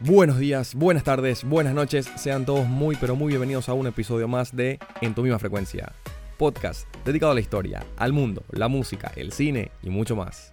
Buenos 0.00 0.38
días, 0.38 0.76
buenas 0.76 1.02
tardes, 1.02 1.42
buenas 1.42 1.74
noches, 1.74 2.06
sean 2.14 2.46
todos 2.46 2.68
muy 2.68 2.94
pero 2.94 3.16
muy 3.16 3.30
bienvenidos 3.30 3.68
a 3.68 3.72
un 3.72 3.88
episodio 3.88 4.28
más 4.28 4.54
de 4.54 4.78
En 5.00 5.12
tu 5.12 5.22
misma 5.22 5.40
frecuencia, 5.40 5.92
podcast 6.38 6.86
dedicado 7.04 7.32
a 7.32 7.34
la 7.34 7.40
historia, 7.40 7.84
al 7.96 8.12
mundo, 8.12 8.44
la 8.52 8.68
música, 8.68 9.10
el 9.16 9.32
cine 9.32 9.72
y 9.82 9.90
mucho 9.90 10.14
más. 10.14 10.52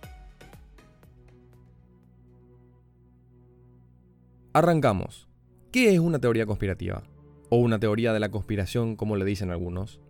Arrancamos. 4.52 5.30
¿Qué 5.72 5.94
es 5.94 6.00
una 6.00 6.18
teoría 6.18 6.48
conspirativa? 6.48 7.04
O 7.50 7.58
una 7.58 7.80
teoría 7.80 8.14
de 8.14 8.20
la 8.20 8.32
conspiración 8.32 8.96
como 8.96 9.16
le 9.16 9.26
dicen 9.26 9.52
algunos. 9.52 10.02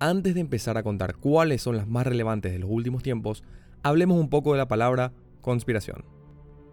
Antes 0.00 0.34
de 0.34 0.40
empezar 0.40 0.76
a 0.76 0.82
contar 0.82 1.16
cuáles 1.16 1.62
son 1.62 1.78
las 1.78 1.88
más 1.88 2.06
relevantes 2.06 2.52
de 2.52 2.58
los 2.58 2.68
últimos 2.68 3.02
tiempos, 3.02 3.42
hablemos 3.82 4.20
un 4.20 4.28
poco 4.28 4.52
de 4.52 4.58
la 4.58 4.68
palabra 4.68 5.14
conspiración. 5.40 6.04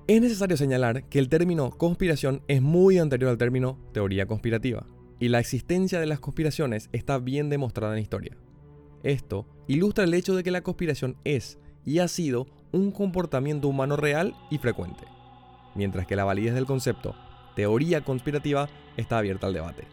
Es 0.05 0.20
necesario 0.20 0.57
señalar 0.57 1.05
que 1.05 1.17
el 1.17 1.30
término 1.30 1.71
conspiración 1.71 2.41
es 2.49 2.62
muy 2.62 2.98
anterior 2.98 3.31
al 3.31 3.38
término 3.38 3.80
teoría 3.93 4.26
conspirativa, 4.26 4.85
y 5.17 5.29
la 5.29 5.39
existencia 5.39 6.02
de 6.02 6.05
las 6.05 6.20
conspiraciones 6.20 6.89
está 6.91 7.20
bien 7.20 7.49
demostrada 7.49 7.93
en 7.93 7.99
la 7.99 8.02
historia. 8.02 8.35
Esto 9.03 9.48
ilustra 9.66 10.03
el 10.03 10.13
hecho 10.13 10.35
de 10.35 10.43
que 10.43 10.52
la 10.52 10.59
conspiración 10.59 11.16
es 11.23 11.57
y 11.85 11.99
ha 11.99 12.09
sido 12.09 12.48
un 12.73 12.91
comportamiento 12.91 13.70
humano 13.70 13.95
real 13.95 14.35
y 14.49 14.57
frecuente, 14.57 15.05
mientras 15.73 16.05
que 16.05 16.17
la 16.17 16.26
validez 16.26 16.54
del 16.54 16.65
concepto 16.65 17.15
teoría 17.55 18.04
conspirativa 18.04 18.67
está 18.98 19.20
abierta 19.20 19.48
al 19.48 19.54
debate. 19.54 19.88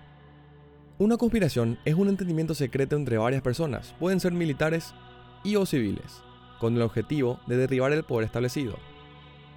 Una 0.98 1.18
conspiración 1.18 1.78
es 1.84 1.94
un 1.94 2.08
entendimiento 2.08 2.54
secreto 2.54 2.96
entre 2.96 3.16
varias 3.16 3.42
personas, 3.42 3.94
pueden 4.00 4.18
ser 4.18 4.32
militares 4.32 4.92
y 5.44 5.54
o 5.54 5.66
civiles, 5.66 6.20
con 6.58 6.74
el 6.74 6.82
objetivo 6.82 7.38
de 7.46 7.56
derribar 7.56 7.92
el 7.92 8.02
poder 8.02 8.26
establecido, 8.26 8.76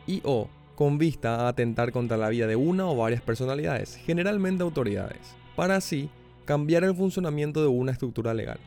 y 0.08 0.22
o 0.24 0.50
con 0.76 0.98
vista 0.98 1.42
a 1.42 1.48
atentar 1.50 1.92
contra 1.92 2.18
la 2.18 2.30
vida 2.30 2.48
de 2.48 2.56
una 2.56 2.88
o 2.88 2.96
varias 2.96 3.22
personalidades, 3.22 3.96
generalmente 3.96 4.64
autoridades, 4.64 5.36
para 5.56 5.76
así 5.76 6.10
cambiar 6.46 6.84
el 6.84 6.96
funcionamiento 6.96 7.62
de 7.62 7.68
una 7.68 7.92
estructura 7.92 8.34
legal. 8.34 8.60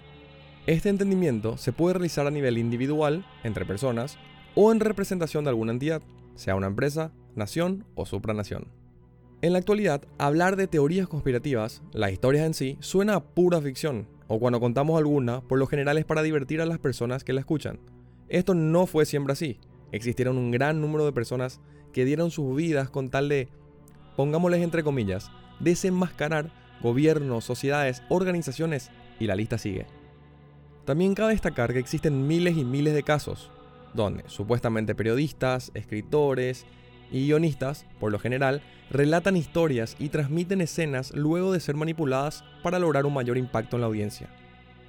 Este 0.66 0.88
entendimiento 0.88 1.56
se 1.56 1.72
puede 1.72 1.94
realizar 1.94 2.26
a 2.26 2.30
nivel 2.30 2.58
individual, 2.58 3.24
entre 3.44 3.64
personas, 3.64 4.18
o 4.54 4.72
en 4.72 4.80
representación 4.80 5.44
de 5.44 5.50
alguna 5.50 5.72
entidad, 5.72 6.02
sea 6.34 6.56
una 6.56 6.66
empresa, 6.66 7.12
nación 7.34 7.84
o 7.94 8.06
supranación. 8.06 8.68
En 9.42 9.52
la 9.52 9.58
actualidad, 9.58 10.02
hablar 10.18 10.56
de 10.56 10.66
teorías 10.66 11.06
conspirativas, 11.08 11.82
las 11.92 12.10
historias 12.10 12.46
en 12.46 12.54
sí, 12.54 12.78
suena 12.80 13.14
a 13.14 13.22
pura 13.22 13.60
ficción, 13.60 14.08
o 14.28 14.40
cuando 14.40 14.58
contamos 14.58 14.98
alguna, 14.98 15.42
por 15.42 15.58
lo 15.58 15.66
general 15.66 15.98
es 15.98 16.04
para 16.04 16.22
divertir 16.22 16.60
a 16.60 16.66
las 16.66 16.78
personas 16.78 17.22
que 17.22 17.32
la 17.32 17.40
escuchan. 17.40 17.78
Esto 18.28 18.54
no 18.54 18.86
fue 18.86 19.06
siempre 19.06 19.34
así, 19.34 19.60
existieron 19.92 20.38
un 20.38 20.50
gran 20.50 20.80
número 20.80 21.04
de 21.04 21.12
personas 21.12 21.60
que 21.92 22.04
dieron 22.04 22.30
sus 22.30 22.54
vidas 22.56 22.90
con 22.90 23.10
tal 23.10 23.28
de, 23.28 23.48
pongámosles 24.16 24.62
entre 24.62 24.82
comillas, 24.82 25.30
desenmascarar 25.60 26.50
gobiernos, 26.82 27.44
sociedades, 27.44 28.02
organizaciones 28.08 28.90
y 29.18 29.26
la 29.26 29.36
lista 29.36 29.58
sigue. 29.58 29.86
También 30.84 31.14
cabe 31.14 31.32
destacar 31.32 31.72
que 31.72 31.78
existen 31.78 32.26
miles 32.26 32.56
y 32.56 32.64
miles 32.64 32.94
de 32.94 33.02
casos 33.02 33.50
donde 33.96 34.22
supuestamente 34.28 34.94
periodistas, 34.94 35.72
escritores 35.74 36.66
y 37.10 37.26
guionistas, 37.26 37.86
por 37.98 38.12
lo 38.12 38.18
general, 38.18 38.62
relatan 38.90 39.36
historias 39.36 39.96
y 39.98 40.10
transmiten 40.10 40.60
escenas 40.60 41.12
luego 41.14 41.52
de 41.52 41.60
ser 41.60 41.74
manipuladas 41.74 42.44
para 42.62 42.78
lograr 42.78 43.06
un 43.06 43.14
mayor 43.14 43.38
impacto 43.38 43.76
en 43.76 43.80
la 43.80 43.86
audiencia. 43.88 44.28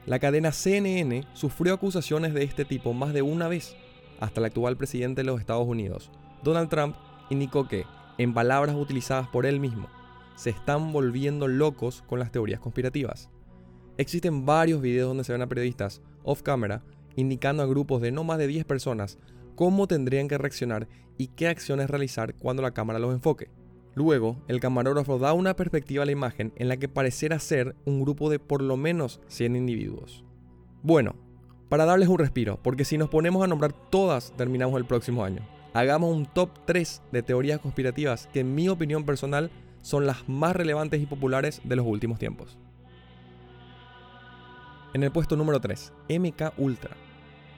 La 0.05 0.19
cadena 0.19 0.51
CNN 0.51 1.23
sufrió 1.33 1.73
acusaciones 1.73 2.33
de 2.33 2.43
este 2.43 2.65
tipo 2.65 2.93
más 2.93 3.13
de 3.13 3.23
una 3.23 3.47
vez 3.47 3.75
hasta 4.19 4.39
el 4.39 4.45
actual 4.45 4.77
presidente 4.77 5.21
de 5.21 5.25
los 5.25 5.39
Estados 5.39 5.67
Unidos, 5.67 6.11
Donald 6.43 6.69
Trump, 6.69 6.95
indicó 7.29 7.67
que, 7.67 7.85
en 8.17 8.33
palabras 8.33 8.75
utilizadas 8.75 9.27
por 9.27 9.45
él 9.45 9.59
mismo, 9.59 9.87
se 10.35 10.49
están 10.49 10.91
volviendo 10.91 11.47
locos 11.47 12.03
con 12.07 12.19
las 12.19 12.31
teorías 12.31 12.59
conspirativas. 12.59 13.29
Existen 13.97 14.45
varios 14.45 14.81
videos 14.81 15.07
donde 15.07 15.23
se 15.23 15.33
ven 15.33 15.41
a 15.41 15.47
periodistas 15.47 16.01
off 16.23 16.43
camera 16.43 16.83
indicando 17.15 17.63
a 17.63 17.65
grupos 17.65 18.01
de 18.01 18.11
no 18.11 18.23
más 18.23 18.37
de 18.37 18.47
10 18.47 18.63
personas 18.65 19.17
cómo 19.55 19.87
tendrían 19.87 20.27
que 20.27 20.37
reaccionar 20.37 20.87
y 21.17 21.27
qué 21.29 21.47
acciones 21.47 21.89
realizar 21.89 22.35
cuando 22.35 22.61
la 22.61 22.71
cámara 22.71 22.99
los 22.99 23.13
enfoque. 23.13 23.49
Luego, 23.95 24.37
el 24.47 24.59
camarógrafo 24.59 25.17
da 25.17 25.33
una 25.33 25.55
perspectiva 25.55 26.03
a 26.03 26.05
la 26.05 26.11
imagen 26.11 26.53
en 26.55 26.67
la 26.67 26.77
que 26.77 26.87
parecerá 26.87 27.39
ser 27.39 27.75
un 27.85 27.99
grupo 27.99 28.29
de 28.29 28.37
por 28.37 28.61
lo 28.61 28.77
menos 28.77 29.19
100 29.29 29.55
individuos. 29.55 30.23
Bueno, 30.83 31.15
para 31.69 31.85
darles 31.85 32.09
un 32.09 32.19
respiro, 32.19 32.59
porque 32.61 32.85
si 32.85 32.97
nos 32.97 33.09
ponemos 33.09 33.43
a 33.43 33.47
nombrar 33.47 33.73
todas 33.73 34.31
terminamos 34.37 34.77
el 34.77 34.85
próximo 34.85 35.23
año. 35.23 35.41
Hagamos 35.73 36.15
un 36.15 36.25
top 36.25 36.49
3 36.65 37.01
de 37.11 37.23
teorías 37.23 37.59
conspirativas 37.59 38.27
que 38.33 38.39
en 38.39 38.55
mi 38.55 38.69
opinión 38.69 39.05
personal 39.05 39.51
son 39.81 40.05
las 40.05 40.27
más 40.27 40.55
relevantes 40.55 41.01
y 41.01 41.05
populares 41.05 41.61
de 41.63 41.75
los 41.75 41.85
últimos 41.85 42.19
tiempos. 42.19 42.57
En 44.93 45.03
el 45.03 45.11
puesto 45.11 45.35
número 45.35 45.59
3, 45.59 45.93
MK 46.09 46.53
Ultra. 46.57 46.95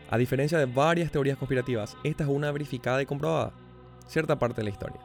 A 0.10 0.18
diferencia 0.18 0.58
de 0.58 0.66
varias 0.66 1.12
teorías 1.12 1.38
conspirativas, 1.38 1.96
esta 2.04 2.24
es 2.24 2.30
una 2.30 2.52
verificada 2.52 3.02
y 3.02 3.06
comprobada, 3.06 3.54
cierta 4.08 4.40
parte 4.40 4.62
de 4.62 4.64
la 4.66 4.72
historia. 4.72 5.00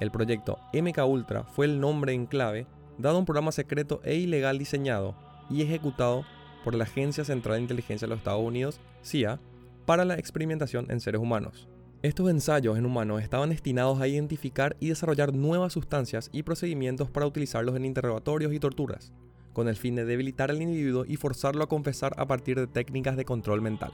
El 0.00 0.10
proyecto 0.10 0.58
MK 0.72 0.98
Ultra 1.06 1.44
fue 1.44 1.66
el 1.66 1.80
nombre 1.80 2.12
en 2.12 2.26
clave 2.26 2.66
dado 2.98 3.16
a 3.16 3.18
un 3.20 3.24
programa 3.24 3.52
secreto 3.52 4.00
e 4.04 4.16
ilegal 4.16 4.58
diseñado 4.58 5.14
y 5.48 5.62
ejecutado 5.62 6.24
por 6.64 6.74
la 6.74 6.84
Agencia 6.84 7.24
Central 7.24 7.56
de 7.56 7.62
Inteligencia 7.62 8.06
de 8.06 8.10
los 8.10 8.18
Estados 8.18 8.42
Unidos, 8.42 8.80
CIA, 9.04 9.40
para 9.86 10.04
la 10.04 10.14
experimentación 10.14 10.90
en 10.90 11.00
seres 11.00 11.20
humanos. 11.20 11.68
Estos 12.02 12.28
ensayos 12.30 12.76
en 12.76 12.86
humanos 12.86 13.22
estaban 13.22 13.50
destinados 13.50 14.00
a 14.00 14.08
identificar 14.08 14.76
y 14.80 14.88
desarrollar 14.88 15.32
nuevas 15.32 15.72
sustancias 15.72 16.30
y 16.32 16.42
procedimientos 16.42 17.10
para 17.10 17.26
utilizarlos 17.26 17.76
en 17.76 17.84
interrogatorios 17.84 18.52
y 18.52 18.58
torturas, 18.58 19.12
con 19.52 19.68
el 19.68 19.76
fin 19.76 19.94
de 19.94 20.04
debilitar 20.04 20.50
al 20.50 20.60
individuo 20.60 21.04
y 21.06 21.16
forzarlo 21.16 21.62
a 21.62 21.68
confesar 21.68 22.12
a 22.16 22.26
partir 22.26 22.58
de 22.58 22.66
técnicas 22.66 23.16
de 23.16 23.24
control 23.24 23.60
mental. 23.60 23.92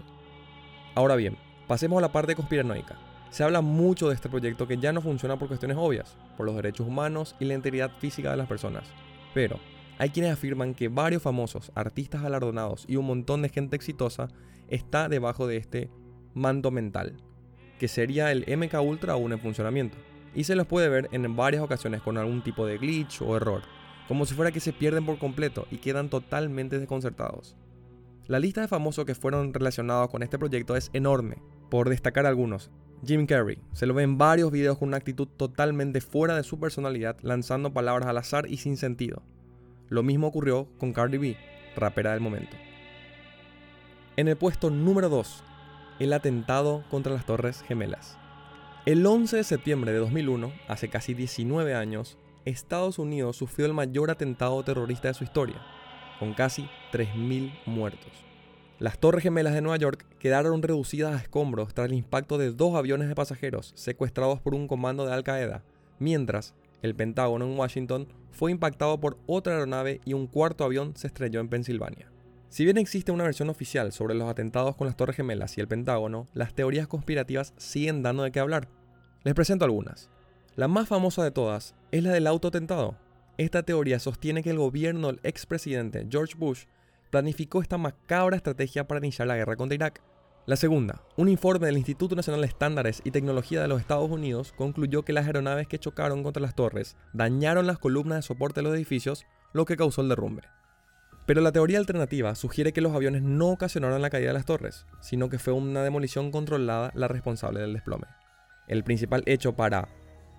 Ahora 0.94 1.16
bien, 1.16 1.36
pasemos 1.66 1.98
a 1.98 2.00
la 2.00 2.12
parte 2.12 2.34
conspiranoica. 2.34 2.98
Se 3.30 3.44
habla 3.44 3.60
mucho 3.60 4.08
de 4.08 4.14
este 4.14 4.30
proyecto 4.30 4.66
que 4.66 4.78
ya 4.78 4.92
no 4.92 5.02
funciona 5.02 5.38
por 5.38 5.48
cuestiones 5.48 5.76
obvias, 5.78 6.16
por 6.36 6.46
los 6.46 6.56
derechos 6.56 6.86
humanos 6.86 7.36
y 7.38 7.44
la 7.44 7.54
integridad 7.54 7.90
física 7.98 8.30
de 8.30 8.38
las 8.38 8.48
personas. 8.48 8.84
Pero, 9.34 9.58
hay 9.98 10.10
quienes 10.10 10.32
afirman 10.32 10.75
que 10.75 10.88
varios 10.88 11.22
famosos, 11.22 11.72
artistas 11.75 12.22
galardonados 12.22 12.84
y 12.88 12.97
un 12.97 13.06
montón 13.06 13.42
de 13.42 13.48
gente 13.48 13.75
exitosa 13.75 14.28
está 14.69 15.09
debajo 15.09 15.48
de 15.48 15.56
este 15.56 15.91
mando 16.34 16.70
mental, 16.70 17.16
que 17.81 17.88
sería 17.88 18.31
el 18.31 18.44
MK 18.47 18.81
Ultra 18.81 19.14
aún 19.14 19.32
en 19.32 19.41
funcionamiento. 19.41 19.98
Y 20.34 20.44
se 20.44 20.54
los 20.54 20.69
puede 20.69 20.88
ver 20.88 21.09
en 21.10 21.34
varias 21.34 21.62
ocasiones 21.62 22.00
con 22.00 22.16
algún 22.16 22.42
tipo 22.44 22.64
de 22.64 22.78
glitch 22.78 23.22
o 23.22 23.36
error, 23.36 23.62
como 24.06 24.25
si 24.25 24.34
fuera 24.34 24.53
que 24.53 24.60
se 24.60 24.72
pierden 24.72 25.04
por 25.04 25.19
completo 25.19 25.66
y 25.70 25.78
quedan 25.78 26.10
totalmente 26.10 26.78
desconcertados. 26.78 27.56
La 28.28 28.38
lista 28.38 28.60
de 28.60 28.69
famosos 28.69 29.04
que 29.04 29.16
fueron 29.16 29.53
relacionados 29.53 30.10
con 30.10 30.22
este 30.22 30.38
proyecto 30.38 30.76
es 30.76 30.91
enorme, 30.92 31.38
por 31.70 31.88
destacar 31.88 32.25
algunos. 32.25 32.70
Jim 33.04 33.26
Carrey, 33.26 33.59
se 33.72 33.86
lo 33.86 33.94
ve 33.94 34.04
en 34.04 34.19
varios 34.19 34.53
videos 34.53 34.78
con 34.78 34.88
una 34.88 34.97
actitud 34.98 35.26
totalmente 35.26 36.00
fuera 36.00 36.36
de 36.36 36.42
su 36.44 36.60
personalidad, 36.60 37.16
lanzando 37.22 37.72
palabras 37.72 38.09
al 38.09 38.19
azar 38.19 38.47
y 38.48 38.59
sin 38.59 38.76
sentido. 38.76 39.22
Lo 39.88 40.03
mismo 40.03 40.26
ocurrió 40.26 40.69
con 40.78 40.93
Cardi 40.93 41.19
B, 41.19 41.37
rapera 41.76 42.12
del 42.12 42.21
momento. 42.21 42.56
En 44.16 44.28
el 44.28 44.37
puesto 44.37 44.71
número 44.71 45.09
2, 45.09 45.44
el 45.99 46.12
atentado 46.12 46.84
contra 46.91 47.15
las 47.15 47.25
Torres 47.25 47.62
Gemelas. 47.62 48.19
El 48.84 49.04
11 49.07 49.36
de 49.36 49.45
septiembre 49.45 49.92
de 49.92 49.98
2001, 49.98 50.53
hace 50.68 50.89
casi 50.89 51.15
19 51.15 51.74
años, 51.74 52.18
Estados 52.45 52.98
Unidos 52.98 53.36
sufrió 53.36 53.66
el 53.66 53.74
mayor 53.74 54.10
atentado 54.10 54.62
terrorista 54.62 55.09
de 55.09 55.15
su 55.15 55.24
historia, 55.24 55.60
con 56.18 56.34
casi 56.34 56.68
3.000 56.92 57.53
muertos. 57.66 58.12
Las 58.78 58.98
Torres 58.98 59.22
Gemelas 59.22 59.54
de 59.54 59.60
Nueva 59.60 59.77
York 59.77 60.07
quedaron 60.18 60.62
reducidas 60.62 61.15
a 61.15 61.22
escombros 61.22 61.74
tras 61.74 61.89
el 61.89 61.95
impacto 61.95 62.39
de 62.39 62.53
dos 62.53 62.77
aviones 62.77 63.09
de 63.09 63.15
pasajeros 63.15 63.72
secuestrados 63.74 64.41
por 64.41 64.54
un 64.54 64.68
comando 64.68 65.04
de 65.04 65.12
Al 65.12 65.24
Qaeda, 65.24 65.65
mientras 65.98 66.54
el 66.83 66.95
Pentágono 66.95 67.45
en 67.45 67.59
Washington 67.59 68.09
fue 68.30 68.51
impactado 68.51 69.01
por 69.01 69.19
otra 69.27 69.54
aeronave 69.54 70.01
y 70.04 70.13
un 70.13 70.27
cuarto 70.27 70.65
avión 70.65 70.95
se 70.97 71.09
estrelló 71.09 71.41
en 71.41 71.48
Pensilvania. 71.48 72.10
Si 72.48 72.65
bien 72.65 72.78
existe 72.78 73.13
una 73.13 73.25
versión 73.25 73.51
oficial 73.51 73.92
sobre 73.92 74.15
los 74.15 74.28
atentados 74.28 74.75
con 74.75 74.86
las 74.86 74.97
Torres 74.97 75.16
Gemelas 75.16 75.59
y 75.59 75.60
el 75.60 75.69
Pentágono, 75.69 76.27
las 76.33 76.54
teorías 76.54 76.89
conspirativas 76.89 77.53
siguen 77.57 78.03
dando 78.03 78.22
de 78.22 78.33
qué 78.33 78.41
hablar. 78.41 78.69
Les 79.25 79.34
presento 79.34 79.65
algunas. 79.65 80.09
La 80.57 80.66
más 80.66 80.89
famosa 80.89 81.22
de 81.22 81.30
todas 81.30 81.75
es 81.92 82.03
la 82.03 82.13
del 82.13 82.27
autoatentado. 82.27 82.97
Esta 83.36 83.63
teoría 83.63 83.98
sostiene 83.98 84.42
que 84.42 84.51
el 84.51 84.59
gobierno 84.59 85.09
del 85.09 85.21
expresidente 85.22 86.07
George 86.10 86.34
Bush 86.39 86.65
planificó 87.10 87.60
esta 87.60 87.78
macabra 87.78 88.36
estrategia 88.36 88.89
para 88.89 88.98
iniciar 88.98 89.28
la 89.28 89.36
guerra 89.36 89.57
contra 89.57 89.74
Irak. 89.74 90.03
La 90.48 90.56
segunda, 90.56 91.03
un 91.18 91.28
informe 91.28 91.66
del 91.66 91.77
Instituto 91.77 92.16
Nacional 92.16 92.41
de 92.41 92.47
Estándares 92.47 93.03
y 93.04 93.10
Tecnología 93.10 93.60
de 93.60 93.68
los 93.68 93.83
Estados 93.83 94.10
Unidos 94.10 94.54
concluyó 94.56 95.04
que 95.04 95.12
las 95.12 95.27
aeronaves 95.27 95.68
que 95.68 95.78
chocaron 95.78 96.22
contra 96.22 96.41
las 96.41 96.54
torres 96.54 96.97
dañaron 97.12 97.66
las 97.66 97.77
columnas 97.78 98.16
de 98.16 98.22
soporte 98.22 98.60
de 98.60 98.62
los 98.62 98.74
edificios, 98.74 99.27
lo 99.53 99.66
que 99.66 99.77
causó 99.77 100.00
el 100.00 100.09
derrumbe. 100.09 100.45
Pero 101.27 101.42
la 101.42 101.53
teoría 101.53 101.77
alternativa 101.77 102.34
sugiere 102.34 102.72
que 102.72 102.80
los 102.80 102.95
aviones 102.95 103.21
no 103.21 103.48
ocasionaron 103.48 104.00
la 104.00 104.09
caída 104.09 104.28
de 104.28 104.33
las 104.33 104.47
torres, 104.47 104.86
sino 105.03 105.28
que 105.28 105.39
fue 105.39 105.53
una 105.53 105.83
demolición 105.83 106.30
controlada 106.30 106.92
la 106.95 107.09
responsable 107.09 107.60
del 107.60 107.74
desplome. 107.74 108.06
El 108.68 108.84
principal 108.84 109.24
hecho 109.27 109.54
para 109.54 109.86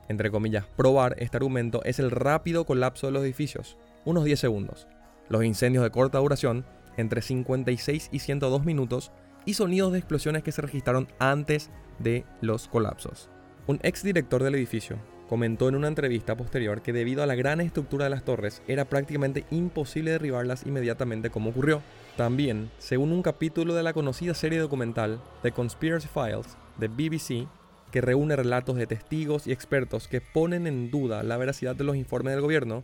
entre 0.07 0.31
comillas, 0.31 0.65
probar 0.75 1.17
este 1.19 1.37
argumento 1.37 1.83
es 1.83 1.99
el 1.99 2.09
rápido 2.09 2.65
colapso 2.65 3.05
de 3.05 3.13
los 3.13 3.21
edificios, 3.21 3.77
unos 4.05 4.25
10 4.25 4.39
segundos, 4.39 4.87
los 5.29 5.43
incendios 5.43 5.83
de 5.83 5.91
corta 5.91 6.17
duración, 6.17 6.65
entre 6.97 7.21
56 7.21 8.09
y 8.11 8.17
102 8.17 8.65
minutos, 8.65 9.11
y 9.49 9.55
sonidos 9.55 9.91
de 9.91 9.97
explosiones 9.97 10.43
que 10.43 10.51
se 10.51 10.61
registraron 10.61 11.07
antes 11.17 11.71
de 11.97 12.23
los 12.39 12.67
colapsos. 12.67 13.31
Un 13.65 13.79
ex 13.81 14.03
director 14.03 14.43
del 14.43 14.53
edificio 14.53 14.97
comentó 15.27 15.67
en 15.67 15.73
una 15.73 15.87
entrevista 15.87 16.37
posterior 16.37 16.83
que 16.83 16.93
debido 16.93 17.23
a 17.23 17.25
la 17.25 17.33
gran 17.33 17.59
estructura 17.59 18.03
de 18.03 18.11
las 18.11 18.23
torres 18.23 18.61
era 18.67 18.85
prácticamente 18.85 19.45
imposible 19.49 20.11
derribarlas 20.11 20.67
inmediatamente 20.67 21.31
como 21.31 21.49
ocurrió. 21.49 21.81
También, 22.15 22.69
según 22.77 23.11
un 23.11 23.23
capítulo 23.23 23.73
de 23.73 23.81
la 23.81 23.93
conocida 23.93 24.35
serie 24.35 24.59
documental 24.59 25.19
The 25.41 25.51
Conspiracy 25.51 26.07
Files 26.07 26.55
de 26.77 26.87
BBC, 26.87 27.47
que 27.91 28.01
reúne 28.01 28.35
relatos 28.35 28.75
de 28.75 28.85
testigos 28.85 29.47
y 29.47 29.51
expertos 29.51 30.07
que 30.07 30.21
ponen 30.21 30.67
en 30.67 30.91
duda 30.91 31.23
la 31.23 31.37
veracidad 31.37 31.75
de 31.75 31.85
los 31.85 31.95
informes 31.95 32.33
del 32.33 32.41
gobierno, 32.41 32.83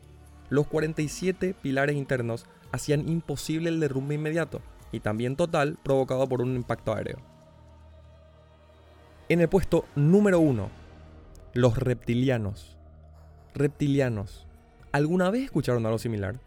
los 0.50 0.65
47 0.65 1.53
pilares 1.62 1.95
internos 1.95 2.47
hacían 2.71 3.07
imposible 3.07 3.69
el 3.69 3.79
derrumbe 3.79 4.15
inmediato 4.15 4.63
y 4.92 5.00
también 5.00 5.36
total 5.36 5.78
provocado 5.84 6.28
por 6.28 6.42
un 6.42 6.56
impacto 6.56 6.94
aéreo. 6.94 7.18
En 9.28 9.42
el 9.42 9.50
puesto 9.50 9.86
número 9.96 10.40
1, 10.40 10.70
los 11.54 11.78
reptilianos. 11.78 12.78
Reptilianos. 13.54 14.46
¿Alguna 14.92 15.30
vez 15.32 15.46
escucharon 15.46 15.86
algo 15.86 15.98
similar? 15.98 16.40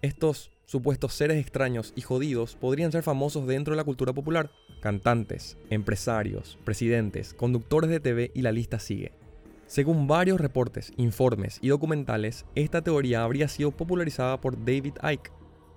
Estos 0.00 0.50
supuestos 0.66 1.14
seres 1.14 1.38
extraños 1.38 1.92
y 1.96 2.00
jodidos 2.00 2.56
podrían 2.56 2.92
ser 2.92 3.02
famosos 3.02 3.46
dentro 3.46 3.72
de 3.72 3.76
la 3.76 3.84
cultura 3.84 4.12
popular. 4.12 4.50
Cantantes, 4.80 5.58
empresarios, 5.70 6.58
presidentes, 6.64 7.34
conductores 7.34 7.90
de 7.90 8.00
TV 8.00 8.30
y 8.34 8.42
la 8.42 8.52
lista 8.52 8.78
sigue. 8.78 9.12
Según 9.66 10.06
varios 10.06 10.40
reportes, 10.40 10.92
informes 10.96 11.58
y 11.62 11.68
documentales, 11.68 12.44
esta 12.54 12.82
teoría 12.82 13.24
habría 13.24 13.48
sido 13.48 13.70
popularizada 13.70 14.40
por 14.40 14.58
David 14.64 14.94
Icke, 15.02 15.32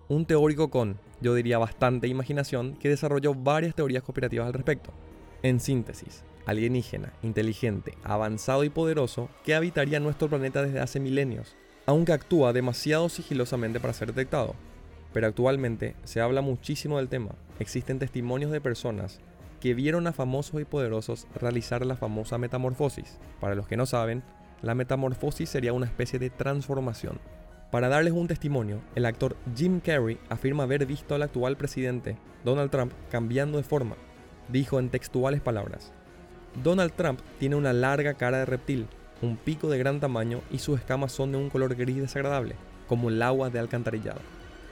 un 0.10 0.26
teórico 0.26 0.70
con, 0.70 1.00
yo 1.22 1.34
diría, 1.34 1.58
bastante 1.58 2.08
imaginación 2.08 2.76
que 2.76 2.90
desarrolló 2.90 3.34
varias 3.34 3.76
teorías 3.76 4.04
conspirativas 4.04 4.48
al 4.48 4.54
respecto. 4.54 4.92
En 5.44 5.60
síntesis, 5.60 6.24
alienígena, 6.46 7.14
inteligente, 7.24 7.98
avanzado 8.04 8.64
y 8.64 8.70
poderoso 8.70 9.30
que 9.44 9.56
habitaría 9.56 10.00
nuestro 10.00 10.30
planeta 10.30 10.64
desde 10.64 10.80
hace 10.80 11.00
milenios, 11.00 11.56
aunque 11.86 12.14
actúa 12.14 12.54
demasiado 12.54 13.10
sigilosamente 13.10 13.80
para 13.80 13.94
ser 13.94 14.10
detectado. 14.10 14.56
Pero 15.14 15.28
actualmente 15.28 15.96
se 16.04 16.22
habla 16.22 16.42
muchísimo 16.42 16.98
del 16.98 17.10
tema. 17.10 17.32
Existen 17.60 18.00
testimonios 18.00 18.52
de 18.52 18.62
personas 18.62 19.20
que 19.60 19.74
vieron 19.74 20.06
a 20.08 20.14
famosos 20.14 20.62
y 20.62 20.66
poderosos 20.66 21.28
realizar 21.36 21.86
la 21.86 21.96
famosa 21.96 22.38
metamorfosis. 22.38 23.18
Para 23.40 23.56
los 23.56 23.68
que 23.68 23.78
no 23.78 23.86
saben, 23.86 24.24
la 24.62 24.76
metamorfosis 24.76 25.50
sería 25.50 25.74
una 25.74 25.86
especie 25.86 26.20
de 26.20 26.30
transformación. 26.30 27.20
Para 27.72 27.90
darles 27.90 28.14
un 28.14 28.28
testimonio, 28.28 28.82
el 28.96 29.06
actor 29.06 29.36
Jim 29.54 29.82
Carrey 29.82 30.18
afirma 30.30 30.64
haber 30.64 30.86
visto 30.86 31.16
al 31.16 31.22
actual 31.22 31.58
presidente, 31.58 32.18
Donald 32.46 32.72
Trump, 32.72 32.94
cambiando 33.12 33.58
de 33.58 33.64
forma. 33.64 33.98
Dijo 34.48 34.80
en 34.80 34.90
textuales 34.90 35.42
palabras, 35.42 35.92
Donald 36.64 36.94
Trump 36.94 37.20
tiene 37.40 37.58
una 37.58 37.74
larga 37.74 38.14
cara 38.14 38.40
de 38.40 38.46
reptil, 38.46 38.88
un 39.22 39.36
pico 39.36 39.70
de 39.70 39.78
gran 39.78 40.00
tamaño 40.00 40.42
y 40.50 40.60
sus 40.60 40.80
escamas 40.80 41.12
son 41.12 41.34
de 41.34 41.40
un 41.40 41.50
color 41.50 41.76
gris 41.76 41.98
desagradable, 41.98 42.56
como 42.88 43.10
el 43.10 43.22
agua 43.22 43.50
de 43.50 43.60
alcantarillado. 43.60 44.22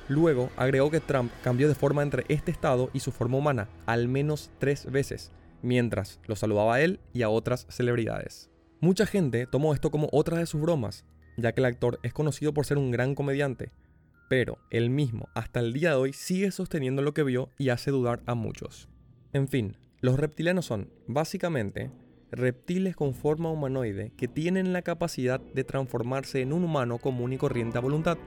Luego 0.07 0.49
agregó 0.55 0.89
que 0.89 1.01
Trump 1.01 1.31
cambió 1.43 1.67
de 1.67 1.75
forma 1.75 2.01
entre 2.01 2.23
este 2.29 2.51
estado 2.51 2.89
y 2.93 3.01
su 3.01 3.11
forma 3.11 3.37
humana 3.37 3.67
al 3.85 4.07
menos 4.07 4.51
tres 4.57 4.89
veces, 4.89 5.31
mientras 5.61 6.21
lo 6.27 6.37
saludaba 6.37 6.75
a 6.75 6.81
él 6.81 7.01
y 7.11 7.23
a 7.23 7.29
otras 7.29 7.67
celebridades. 7.69 8.49
Mucha 8.79 9.05
gente 9.05 9.47
tomó 9.47 9.73
esto 9.73 9.91
como 9.91 10.07
otra 10.11 10.37
de 10.37 10.45
sus 10.45 10.61
bromas, 10.61 11.03
ya 11.37 11.53
que 11.53 11.61
el 11.61 11.65
actor 11.65 11.99
es 12.03 12.13
conocido 12.13 12.53
por 12.53 12.65
ser 12.65 12.77
un 12.77 12.91
gran 12.91 13.15
comediante, 13.15 13.71
pero 14.29 14.57
él 14.69 14.89
mismo 14.89 15.29
hasta 15.35 15.59
el 15.59 15.73
día 15.73 15.91
de 15.91 15.95
hoy 15.95 16.13
sigue 16.13 16.51
sosteniendo 16.51 17.01
lo 17.01 17.13
que 17.13 17.23
vio 17.23 17.49
y 17.57 17.69
hace 17.69 17.91
dudar 17.91 18.21
a 18.25 18.35
muchos. 18.35 18.89
En 19.33 19.47
fin, 19.47 19.77
los 20.01 20.19
reptilianos 20.19 20.65
son, 20.65 20.89
básicamente, 21.07 21.91
reptiles 22.31 22.95
con 22.95 23.13
forma 23.13 23.51
humanoide 23.51 24.11
que 24.17 24.27
tienen 24.27 24.73
la 24.73 24.81
capacidad 24.81 25.39
de 25.39 25.63
transformarse 25.63 26.41
en 26.41 26.53
un 26.53 26.63
humano 26.63 26.97
común 26.97 27.33
y 27.33 27.37
corriente 27.37 27.77
a 27.77 27.81
voluntad. 27.81 28.17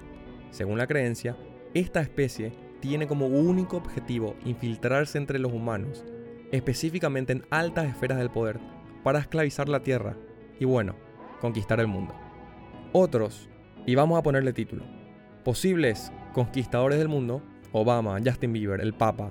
Según 0.50 0.78
la 0.78 0.86
creencia, 0.86 1.36
esta 1.74 2.00
especie 2.00 2.52
tiene 2.80 3.06
como 3.06 3.26
único 3.26 3.76
objetivo 3.76 4.36
infiltrarse 4.44 5.18
entre 5.18 5.38
los 5.38 5.52
humanos, 5.52 6.04
específicamente 6.52 7.32
en 7.32 7.44
altas 7.50 7.88
esferas 7.88 8.18
del 8.18 8.30
poder, 8.30 8.58
para 9.02 9.18
esclavizar 9.18 9.68
la 9.68 9.82
Tierra 9.82 10.16
y 10.58 10.64
bueno, 10.64 10.94
conquistar 11.40 11.80
el 11.80 11.86
mundo. 11.86 12.14
Otros, 12.92 13.50
y 13.84 13.94
vamos 13.94 14.18
a 14.18 14.22
ponerle 14.22 14.54
título, 14.54 14.82
posibles 15.44 16.10
conquistadores 16.32 16.98
del 16.98 17.08
mundo, 17.08 17.42
Obama, 17.72 18.18
Justin 18.24 18.54
Bieber, 18.54 18.80
el 18.80 18.94
Papa, 18.94 19.30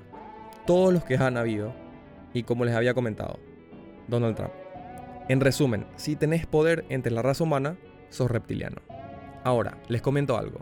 todos 0.64 0.92
los 0.92 1.02
que 1.02 1.16
han 1.16 1.36
habido, 1.36 1.74
y 2.32 2.44
como 2.44 2.64
les 2.64 2.76
había 2.76 2.94
comentado, 2.94 3.40
Donald 4.06 4.36
Trump. 4.36 4.52
En 5.28 5.40
resumen, 5.40 5.86
si 5.96 6.14
tenés 6.14 6.46
poder 6.46 6.84
entre 6.88 7.10
la 7.10 7.20
raza 7.20 7.42
humana, 7.42 7.76
sos 8.10 8.30
reptiliano. 8.30 8.80
Ahora, 9.42 9.76
les 9.88 10.02
comento 10.02 10.38
algo. 10.38 10.60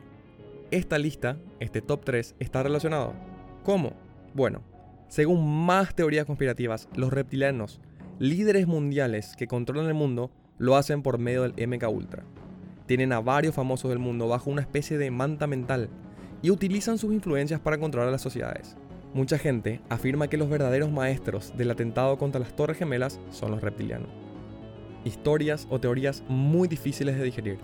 Esta 0.71 0.99
lista, 0.99 1.37
este 1.61 1.83
top 1.83 2.03
3, 2.05 2.35
está 2.39 2.63
relacionado. 2.63 3.13
¿Cómo? 3.63 3.93
Bueno, 4.33 4.63
según 5.09 5.67
más 5.67 5.95
teorías 5.95 6.25
conspirativas, 6.25 6.89
los 6.97 7.13
reptilianos, 7.13 7.81
líderes 8.19 8.67
mundiales 8.67 9.37
que 9.37 9.47
controlan 9.47 9.87
el 9.87 9.95
mundo, 9.95 10.31
lo 10.59 10.77
hacen 10.77 11.03
por 11.03 11.19
medio 11.19 11.43
del 11.43 11.69
MK 11.69 11.89
Ultra. 11.89 12.25
Tienen 12.87 13.13
a 13.13 13.21
varios 13.21 13.55
famosos 13.55 13.89
del 13.89 13.99
mundo 13.99 14.29
bajo 14.29 14.49
una 14.49 14.61
especie 14.61 14.97
de 14.97 15.11
manta 15.11 15.47
mental 15.47 15.89
y 16.41 16.51
utilizan 16.51 16.99
sus 16.99 17.13
influencias 17.13 17.61
para 17.61 17.79
controlar 17.79 18.09
a 18.09 18.13
las 18.13 18.23
sociedades. 18.23 18.77
Mucha 19.13 19.39
gente 19.39 19.81
afirma 19.89 20.29
que 20.29 20.37
los 20.37 20.49
verdaderos 20.49 20.93
maestros 20.93 21.53
del 21.57 21.71
atentado 21.71 22.19
contra 22.19 22.41
las 22.41 22.55
Torres 22.55 22.79
Gemelas 22.79 23.19
son 23.31 23.51
los 23.51 23.61
reptilianos. 23.61 24.11
Historias 25.05 25.67
o 25.71 25.81
teorías 25.81 26.23
muy 26.29 26.69
difíciles 26.69 27.17
de 27.17 27.25
digerir. 27.25 27.59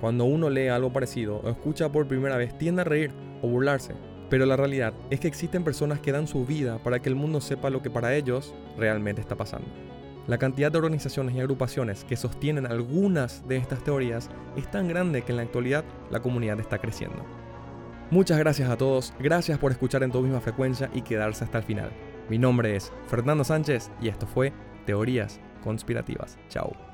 Cuando 0.00 0.24
uno 0.24 0.48
lee 0.48 0.68
algo 0.68 0.92
parecido 0.92 1.40
o 1.44 1.50
escucha 1.50 1.90
por 1.90 2.08
primera 2.08 2.36
vez 2.36 2.56
tiende 2.56 2.82
a 2.82 2.84
reír 2.84 3.10
o 3.42 3.48
burlarse, 3.48 3.94
pero 4.30 4.46
la 4.46 4.56
realidad 4.56 4.94
es 5.10 5.20
que 5.20 5.28
existen 5.28 5.64
personas 5.64 6.00
que 6.00 6.12
dan 6.12 6.26
su 6.26 6.46
vida 6.46 6.78
para 6.78 7.00
que 7.00 7.08
el 7.08 7.14
mundo 7.14 7.40
sepa 7.40 7.70
lo 7.70 7.82
que 7.82 7.90
para 7.90 8.14
ellos 8.14 8.54
realmente 8.78 9.20
está 9.20 9.36
pasando. 9.36 9.68
La 10.26 10.38
cantidad 10.38 10.72
de 10.72 10.78
organizaciones 10.78 11.34
y 11.34 11.40
agrupaciones 11.40 12.04
que 12.04 12.16
sostienen 12.16 12.66
algunas 12.66 13.46
de 13.46 13.56
estas 13.56 13.84
teorías 13.84 14.30
es 14.56 14.70
tan 14.70 14.88
grande 14.88 15.22
que 15.22 15.32
en 15.32 15.36
la 15.36 15.42
actualidad 15.42 15.84
la 16.10 16.20
comunidad 16.20 16.58
está 16.60 16.78
creciendo. 16.78 17.24
Muchas 18.10 18.38
gracias 18.38 18.70
a 18.70 18.76
todos, 18.76 19.12
gracias 19.18 19.58
por 19.58 19.72
escuchar 19.72 20.02
en 20.02 20.12
tu 20.12 20.22
misma 20.22 20.40
frecuencia 20.40 20.90
y 20.94 21.02
quedarse 21.02 21.44
hasta 21.44 21.58
el 21.58 21.64
final. 21.64 21.90
Mi 22.30 22.38
nombre 22.38 22.74
es 22.76 22.92
Fernando 23.06 23.44
Sánchez 23.44 23.90
y 24.00 24.08
esto 24.08 24.26
fue 24.26 24.52
Teorías 24.86 25.40
Conspirativas. 25.62 26.38
Chao. 26.48 26.93